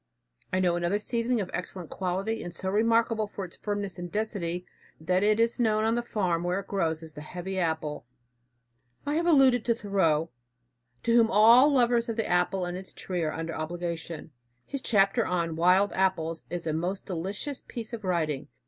I 0.51 0.59
know 0.59 0.75
another 0.75 0.97
seedling 0.97 1.39
of 1.41 1.51
excellent 1.53 1.91
quality 1.91 2.41
and 2.41 2.51
so 2.51 2.71
remarkable 2.71 3.27
for 3.27 3.45
its 3.45 3.55
firmness 3.57 3.99
and 3.99 4.11
density, 4.11 4.65
that 4.99 5.21
it 5.21 5.39
is 5.39 5.59
known 5.59 5.83
on 5.83 5.93
the 5.93 6.01
farm 6.01 6.41
where 6.43 6.59
it 6.61 6.65
grows 6.65 7.03
as 7.03 7.13
the 7.13 7.21
"heavy 7.21 7.59
apple." 7.59 8.07
I 9.05 9.13
have 9.13 9.27
alluded 9.27 9.63
to 9.65 9.75
Thoreau, 9.75 10.31
to 11.03 11.15
whom 11.15 11.29
all 11.29 11.71
lovers 11.71 12.09
of 12.09 12.15
the 12.15 12.25
apple 12.25 12.65
and 12.65 12.75
its 12.75 12.93
tree 12.93 13.21
are 13.21 13.31
under 13.31 13.53
obligation. 13.53 14.31
His 14.65 14.81
chapter 14.81 15.23
on 15.23 15.55
Wild 15.55 15.93
Apples 15.93 16.45
is 16.49 16.65
a 16.65 16.73
most 16.73 17.05
delicious 17.05 17.61
piece 17.61 17.93
of 17.93 18.03
writing. 18.03 18.47